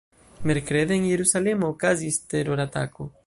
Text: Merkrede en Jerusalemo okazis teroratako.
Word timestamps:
Merkrede 0.51 0.95
en 1.01 1.05
Jerusalemo 1.09 1.71
okazis 1.75 2.19
teroratako. 2.35 3.13